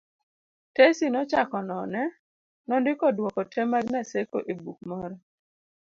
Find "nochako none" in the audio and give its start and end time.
1.09-2.01